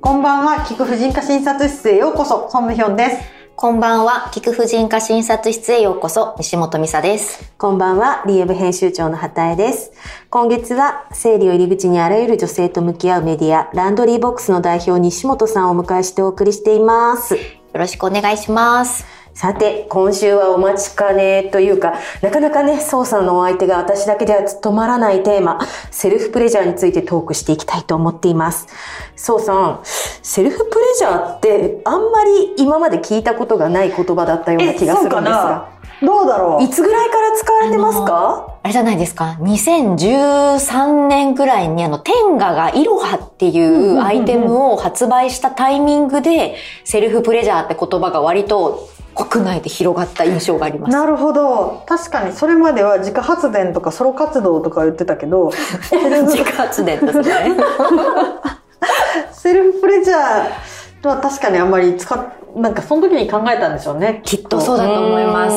[0.00, 3.16] こんばんは、菊婦人科診察室へようこそ、ソンムヒョンです。
[3.56, 7.52] こんばんは、菊婦人科診察室へようこそ、西本美沙です。
[7.58, 9.90] こんばんは、リエブ編集長の畑江です。
[10.30, 17.34] 今月は、生理を入り口にあらゆる女性と向き合うメディア、ランドリーボックスの代表西本さんをお迎えしてお送りしています。
[17.34, 17.40] よ
[17.74, 19.04] ろしくお願いします。
[19.38, 25.60] さて、今週はお待ちかねというか、なかなかね、操作のお相手が私だけでは務まらないテーマ、
[25.92, 28.66] セルフプレジャーについてトークしていきたいと思っています。
[29.14, 35.68] そうさん、セルフプレジャーってあんまり今まで聞いたことがない言葉だったような気がするんですが、
[36.02, 36.64] どうだろう？
[36.64, 38.58] いつぐらいから使われてますか？
[38.64, 48.88] あれじゃないですか、2013年ぐらいにあの、テンガがイロハっていうアイテムを発売したタイミングで、セルフプレジャーって言葉が割と
[49.18, 50.92] 国内で広がった印象があります。
[50.92, 51.82] なるほど。
[51.86, 55.50] 確かにそれまでは自家発電とかソロ活動とか言ってたけど、
[55.90, 57.24] 自家発電ですね。
[59.32, 62.18] セルフプレジャーは確かにあんまり使っ、
[62.54, 64.20] なんかその時に考えたんでしょうね。
[64.24, 65.56] きっとそうだと思います。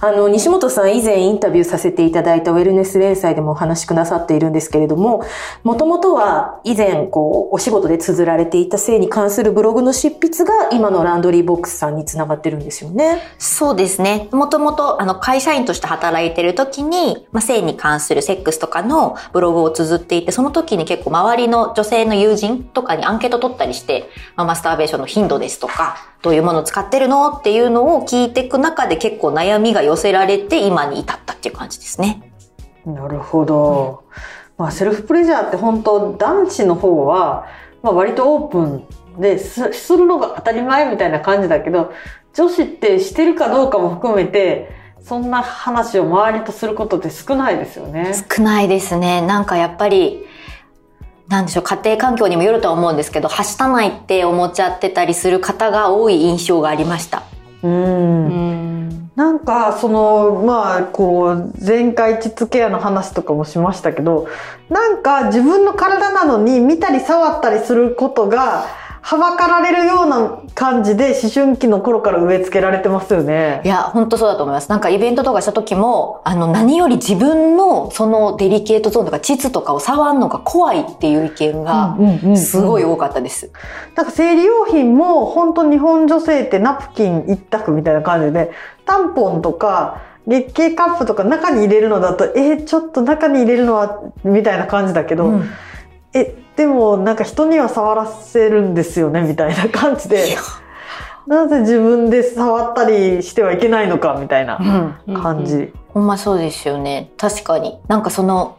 [0.00, 5.24] あの、西本さん以前インタビューさせていただいたウェルネス連載でもお話しくださっているんですけれども、
[5.64, 13.22] もともとは以前、こう、お仕事で綴られていた性に関するブログの執筆が今のランドリーボックスさんにつながってるんですよね。
[13.38, 14.28] そうですね。
[14.30, 32.32] もともと、あの、会社員として働いてる時に、まあ、性に関するセックスとかのブログを綴っていて、その時に結構周りの女性の友人とかにアンケート取ったりして、まあ、マスターベーションの頻度ですとか、どういうものを使ってるのっていうのを聞いていく中で結構悩みが寄せられて今に至ったっていう感じですね。
[32.84, 34.04] なるほど。
[34.56, 37.46] まあセルフプレジャーって本当男子の方は、
[37.82, 38.86] まあ割とオープン
[39.20, 41.92] ですするのが当たり前みたいな感じだけど、
[42.34, 48.12] 女子ってしてるかどうかも含めて、そんな話を周りとすることって少ないですよね。
[48.30, 49.22] 少ないですね。
[49.22, 50.26] なんかやっぱり、
[51.28, 57.22] なんでしょう、家庭環境にもよるとは思うんですけど、はしたないって思っちゃってたりする方が多い印象がありました。
[57.62, 59.10] うん。
[59.14, 64.28] なんか、その、まあ、こう、前回膣ケアの話とかもしましたけど、
[64.70, 68.64] なんか自分の体なのに見たり触ったりすることが、
[69.00, 73.68] はばかられるような感じで思春期の頃から植え付けられてますよねい。
[73.68, 74.68] や、本当そうだと思います。
[74.68, 81.96] なんかイベントとかした時も、あの、何より自分のそのデリケートゾーンとか膣とかを触るのが怖いっていう意見が、
[82.36, 83.50] すごい多かったです。
[83.94, 88.50] なんか生理用品も本当日本女性ってナプキン一択みたいな感じで、
[88.84, 95.50] タンポンとか月経カップとか中に入れるのだと、えーちょっと中に入れるのは、みたいな感じだけど、うん
[96.14, 100.36] え、でもなんか人には触らせるんですよね、みたいな感じで、
[101.28, 105.72] なぜ自分で触ったりしてはいけないのか、みたいな感じ。
[105.86, 107.12] ほんまそうですよね。
[107.16, 107.78] 確かに。
[107.86, 108.58] なんかその、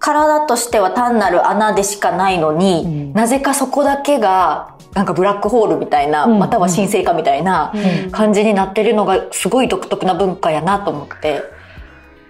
[0.00, 7.72] 体としては単なる穴でしかないのに、うんなぜかそこだけが、なんかブラックホールみたいな、うんまたは神聖化みたいな
[8.04, 11.42] うん感じになってるのがすごい独特な文化やなと思って。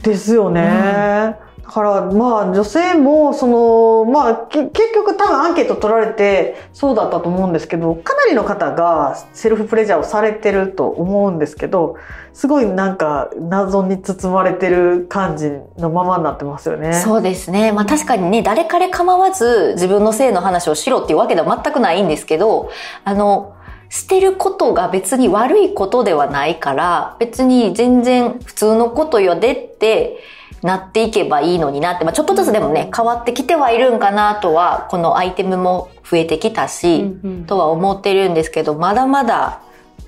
[0.02, 0.60] ですよね。
[0.60, 11.96] だからまあ女性もそのまあ結局多分アンケート取られてそうだったと思うんですけどかなりの方がセルフプレジャーをされてると思うんですけど
[12.34, 16.94] すごいなんか謎に包まれてる感じのままになってますよね。
[16.94, 17.72] そうですね。
[17.72, 22.70] まあ確かにね、誰彼構わず自分の性の話をしろっていうわけでは全くないんですけど、
[23.04, 23.54] あの、
[23.90, 30.18] 捨てることが別に悪いことではないから、別に全然普通のことよでって
[30.62, 39.60] なっていけばいいのになって、まあちょっとずつでもね、変わってきてはいるんかなとは、このアイテムも増えてきたし、とは思ってるんですけど、まだまだ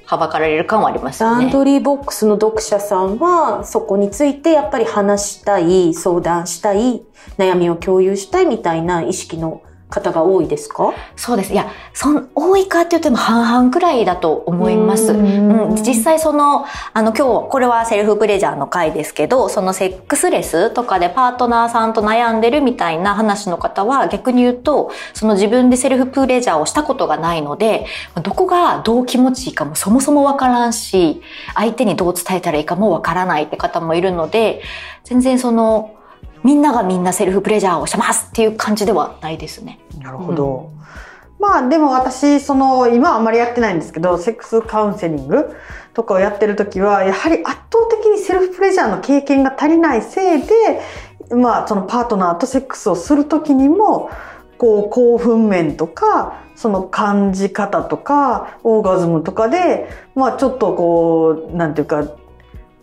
[0.06, 1.44] はばかられる感はありますよね。
[1.44, 7.02] ランドリーボックスの読者さんは、そこについてやっぱり話したい、相談したい、
[7.38, 9.62] 悩みを共有したいみたいな意識の
[9.94, 10.92] 方が多いですか？
[11.16, 11.52] そうです。
[11.52, 15.12] いや、そん、多いかって言っても半々くらいだと思います。
[15.12, 27.86] ううんん、実際その、あの今日、これはセルフプレジャーの回ですけど、そのセックスレスとかでパートナーさんと悩んでるみたいな話の方は逆に言うと、その自分でセルフプレジャーをしたことがないので、
[28.22, 31.22] どこがどう気持ちいいかもそもそもわからんし、
[31.54, 34.62] 相手にどう伝えたらいいかもわからないって方もいるので、
[35.04, 35.93] 全然その、
[36.44, 39.80] みんながみんなセルフプレジャーをしますっていう感じではないですね。
[40.00, 40.70] なるほど。
[41.40, 45.56] まあでも私、その、今はあんまりやってないんですけど、セックスカウンセリング
[45.94, 54.10] とかをやってる時は、やはり圧倒的にセルフプレジャーの経験が足りないせいで、まあそのパートナーとセックスをする時にも、
[54.58, 62.04] こう興奮面とか、その感じ方とか、オーガズムとかで、まあちょっとこう、なんていうか、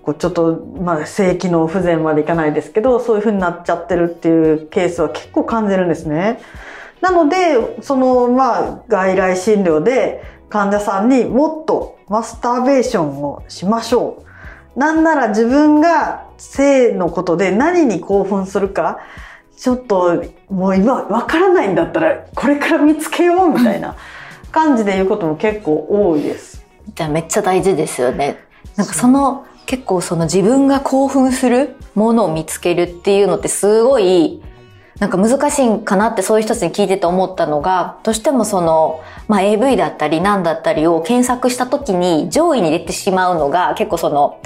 [0.03, 6.39] こうちょっと、まあ、性機能不全までいかないですけど、そういう風になっちゃってるっていうケースは結構感じるんですね。
[7.01, 14.24] なので、その、まあ、外来診療で患者さんにもっとマスターベーションをしましょ
[14.75, 14.80] う。
[14.80, 19.00] なんなら自分が性のことで何に興奮するか、
[19.57, 23.95] ちょっともう今わからないんだったらこれから見つけようみたいな
[24.51, 26.65] 感じで言うことも結構多いです。
[26.95, 28.39] じゃあめっちゃ大事ですよね。
[28.75, 34.42] なんかその結構その自分が興奮するものを見つけるっていうのってすごい
[35.00, 44.42] なんか難しいんかなってそういう人たちに聞いてて思ったのが、どうしてもその、まあ AV だったり何だったりを検索した時に上位に出てしまうのが結構その、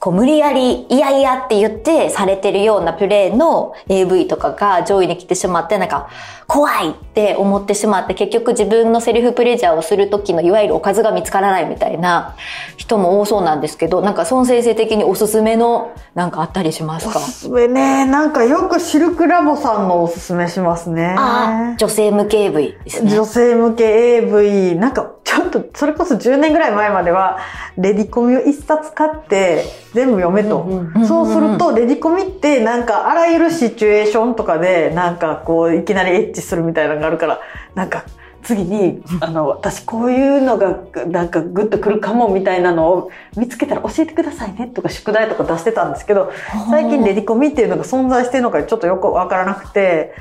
[0.00, 6.08] こう無理やり、いやいやって言ってされてるようなプレイの AV とかが上位に来てしまって、なんか
[6.46, 12.34] 怖いって思ってしまって、結局自分のセルフプレジャーをする時のいわゆるおかずが見つからないみたいな
[12.78, 17.18] 人も多そうなんですけど、なんか孫先生的におすすめのなんかあったりしますか？
[17.18, 21.14] おすすめね、なんかよくシルクラボさんのおすすめしますね。
[21.18, 23.14] ああ、女性向け AV ですね。
[23.14, 23.84] 女性向け
[24.16, 27.38] AV、なんかちょっとそれこそ10年ぐらい前までは、
[27.76, 30.62] レディコミを一冊買って全部読めと。
[30.62, 37.38] うんそうすると、レディコミってなんかあらゆるシチュエーションとかで、なんかこういきなりエッチするみたいなのがあるから、
[37.76, 38.02] なんか
[38.42, 46.32] 次に、 あの、私こういうのがなんかグッとくるかもみたいなのを見つけたら教えてくださいねとか宿題とか出してたんですけど、
[46.70, 50.12] 最近レディコミっていうのが存在してるのかちょっとよくわからなくて、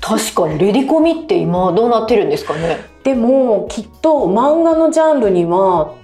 [0.00, 2.97] 確かに、レディコミって今どうなってるんですかね？
[3.08, 5.94] でもきっと漫画のジャンルには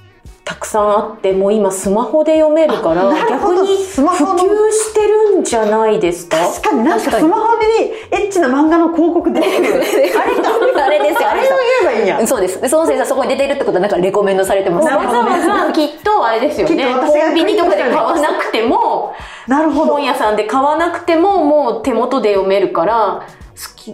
[0.43, 6.39] たくさんあってもう今スマホで読めるから逆に普及してるんじゃないですか？
[6.39, 7.65] 確かになんかスマホに
[8.11, 9.83] エッチな漫画の広告出てくる。
[10.19, 10.85] あれか。
[10.87, 11.51] あれですよ、あれを言
[11.83, 12.27] えばいいんや。
[12.27, 12.59] そうです。
[12.61, 14.95] で、その先生そこに出てるってことはなんかレコメンドされてますね。
[14.97, 19.13] わざわざきっとあれですよねコンビニとかで買わなくても
[19.47, 20.03] なるほど本。
[20.05, 23.23] 屋さんで買わなくてももう手元で読めるから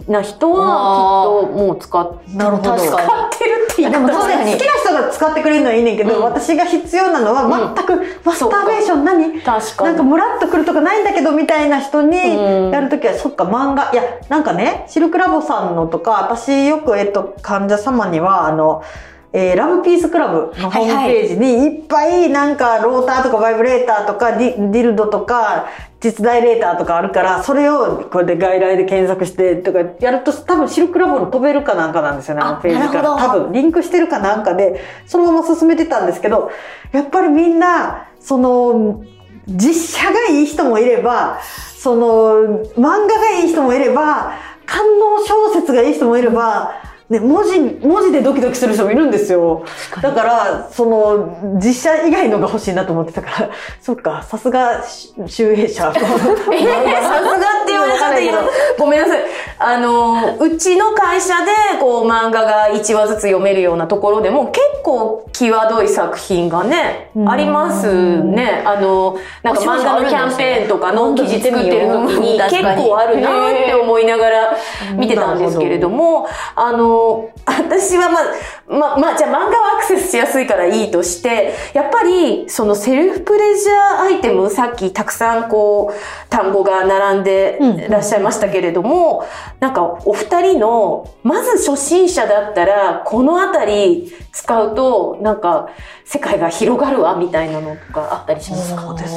[0.07, 2.69] な人はきっともう使っなるほど。
[2.71, 4.51] 確かに使ってるって言いでも確かに。
[4.53, 6.23] 好きな人が使ってくれるのはいいねんけど、うん。
[6.23, 9.41] 私が必要なのは全く、マスターベーション何？
[9.41, 9.87] 確かに。
[9.89, 12.71] なんかムラっとくるとかないんだけどみたいな人にうん。
[12.71, 13.91] やるときは、そっか漫画。
[13.91, 18.83] いやなんかねシルクラボさんのとか私よく、えっと、患者様にはあの
[19.33, 25.67] えーラブピースクラブのホームページにいっぱいなんかローターとかバイブレーターとかディディルドとか
[26.01, 33.15] 実ダイレーターとかあるからそれをこれで外来で検索してとかやると多分シルクラボの飛べるかなんかなんですよねあのあページから。
[33.15, 36.51] 多分リンクしてるかなんかでそのまま進めてたんですけど
[36.91, 39.03] やっぱりみんなその
[39.47, 41.39] 実写がいい人もいれば
[41.77, 44.33] その漫画がいい人もいれば
[44.65, 46.71] 官能小説がいい人もいれば、
[47.11, 49.65] ね、文字文字でドキドキする人もいるんですよ。
[50.01, 53.49] だからその実写以外のが欲しいなと思ってたから。
[53.81, 55.91] そっかさすがし集英社。
[55.91, 58.39] えさすがって言われちゃって今
[58.79, 59.19] ごめんなさい。
[59.59, 68.63] あのうちの会社でこう漫画が1話ずつ読めるようなところでも結構際どい作品がねありますね。
[68.65, 74.57] あのなんか漫画のキャンペーンとかの記事作ってる時に確結構あるなって思いながら
[74.95, 77.00] 見てたんですけれどもあの
[77.45, 78.23] 私はまあ
[78.67, 87.59] まあまあじゃあ漫画はアクセスしやすいからいいとしてやっぱりそのセルフプレジャーアイテムさっきたくさんこう単語が並んで
[87.89, 89.25] らっしゃいましたけれども、
[89.59, 95.69] なんかお二人のまず初心者だったらこのあたり使うとなんか
[96.05, 98.81] 世界が広がるわみたいなのとかあったりしますか？
[98.81, 99.13] そうです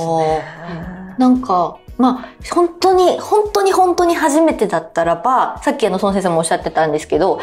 [1.17, 7.41] なんか、まあ、本当に、本当に本当に初めてだったらば、さっきあの、孫先生もおっしゃってたんですけど、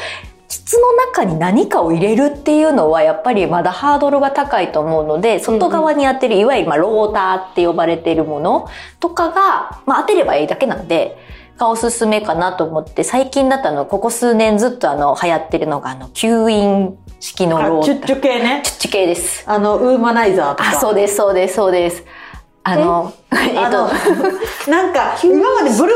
[0.48, 8.68] 筒の中に何かを入れるっていうのはやっぱりまだハードルが高いと思うので、外側に当てる、いわゆるまあローターって呼ばれているもの
[9.00, 11.18] とかが、まあ当てればいいだけなんで、
[11.58, 17.96] がおすすめかなと思って、最近だとあの、ここ数年ずっとあの、流行ってるのがあの、吸引式のローター。
[17.96, 19.44] チュッチュ系ねチュッチュ系です。
[19.48, 22.04] あのウーマナイザーとかあ、そうです、そうです、そうです。
[22.64, 23.54] あの、え？
[23.56, 23.94] っあのと、
[24.70, 25.94] なんか今までブルブル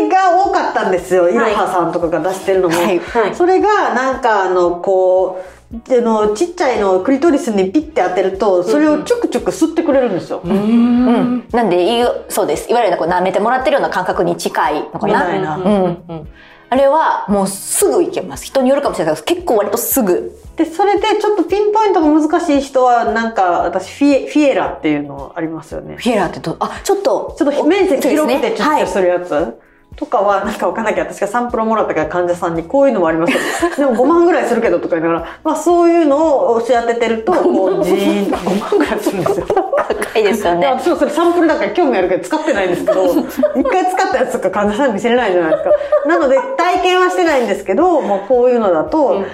[0.00, 1.34] 系が多かったんですよ、い。
[1.34, 2.98] ろはさんとかが出してるのも、はい。
[2.98, 3.34] はい。
[3.34, 11.44] それがなんかあのこうあのちっちゃいのをクリトリスにピッて当てるとそれをチュクチュク吸ってくれるんですよ、うん。
[11.52, 12.70] なんで、いう、そうです。
[12.70, 15.24] いわゆるこう舐めてもらってるような感覚に近いのかな。
[15.24, 15.56] みたいな。
[15.56, 15.64] うん。
[16.08, 16.28] うん
[16.70, 18.44] あれはもうすぐいけます。
[18.44, 20.38] 人によるかもしれないですけど、結構割とすぐ。
[20.56, 27.36] でそれでちょっとピンポイントが難しい人はなんか私フィエフィエラっていうのありますよねフィエラーってどう、あ、ちょっと。
[27.38, 29.58] ちょっと面積広くてチュッチュはいするやつ、
[29.98, 33.38] とかはなんかわかんないけど私がサンプルをもらったから患者さんにこういうのもありますよ
[33.76, 39.46] でも5万ぐらいするけどとか言いながら、まあ、そういうのを押し当ててるともうジーン5 万ぐらいするんですよ。
[39.88, 40.66] 高いですよね。
[40.66, 43.06] 私もそれサンプルだから興味あるけど使ってないんですけど
[43.56, 45.70] 一回使ったやつとか患者さんに見せれないじゃないですか
[46.08, 49.24] なので体験はしてないんですけどもうこういうのだと、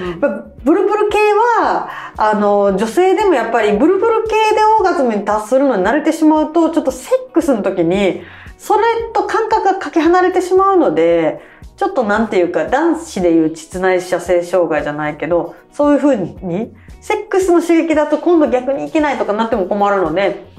[0.65, 1.19] ブルブル系
[1.61, 8.23] はあの女性でもやっぱりブルブル系でオーガズムに達するのに慣れてしまうとちょっとセックスの時に
[8.59, 8.83] それ
[9.13, 11.41] と感覚がかけ離れてしまうので
[11.77, 20.55] ちょっとなんていうか男子でいう膣内射精障害じゃないけどそういうふうにセックスの刺激だと今度逆にいけないとかなっても困るので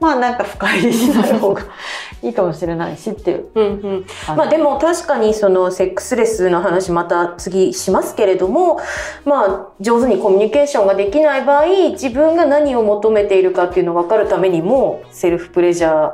[0.00, 1.62] まあなんか深入りしない方が
[2.22, 3.46] いいかもしれないしっていう。
[3.54, 8.78] うんうん、まあでも確かにそのセックスレスの話また次しますけれども、
[9.24, 16.12] まあ上手にコミュニケーションができない場合、自分が何を求めているかっていうのを分かるためにも、セルフプレジャー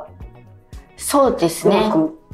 [0.97, 1.91] そうですね。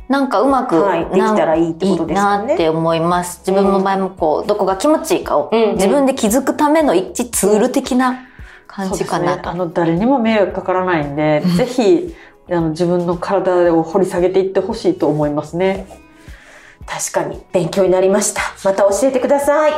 [0.08, 3.40] なんかうまく、はいできたらいいってことですよねいいなって思います。
[3.40, 8.28] 自分の場合もこう、どこが気持ちいいかを自分で気づくための一ツール的な
[8.68, 12.16] 感じかなね、あの誰にも迷惑かからないんで、ぜひ
[12.50, 15.88] あの自分の体を掘り下げていってほしいと思いますね。
[16.88, 18.42] 確かに勉強になりました。
[18.66, 19.74] また教えてください。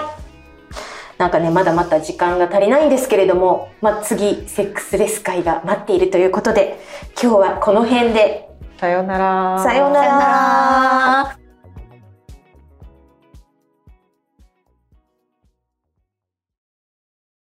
[1.18, 6.80] なんかね、まだまだ時間が足りないんですけれども、まあ、次、セックスレス会が待っているということで、
[7.22, 8.51] 今日はこの辺で、
[8.82, 9.64] さようなら。
[9.64, 10.02] さような。
[10.02, 11.41] ら。